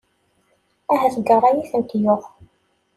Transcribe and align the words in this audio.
Ahat 0.93 1.13
deg 1.19 1.27
rray 1.37 1.57
i 1.61 1.65
ten-uɣen. 1.71 2.35